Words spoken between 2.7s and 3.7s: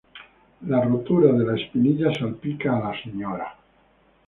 a la Sra.